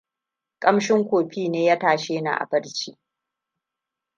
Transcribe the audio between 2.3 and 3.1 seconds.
barci.